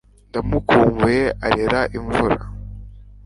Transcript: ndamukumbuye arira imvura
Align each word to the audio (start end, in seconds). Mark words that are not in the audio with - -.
ndamukumbuye 0.29 1.21
arira 1.45 1.79
imvura 1.97 2.39